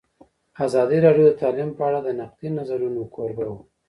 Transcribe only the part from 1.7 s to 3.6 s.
په اړه د نقدي نظرونو کوربه